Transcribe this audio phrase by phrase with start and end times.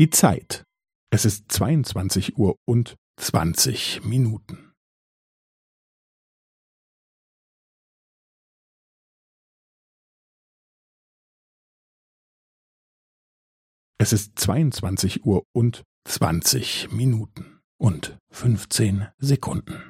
[0.00, 0.64] Die Zeit.
[1.12, 4.72] Es ist 22 Uhr und 20 Minuten.
[14.00, 19.89] Es ist 22 Uhr und 20 Minuten und 15 Sekunden.